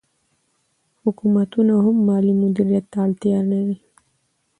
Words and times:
حکومتونه 1.01 1.73
هم 1.83 1.95
مالي 2.07 2.33
مدیریت 2.41 2.85
ته 2.91 2.97
اړتیا 3.05 3.39
لري. 3.51 3.77